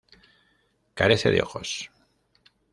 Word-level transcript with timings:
Carece 0.95 1.29
de 1.29 1.43
ojos. 1.43 1.91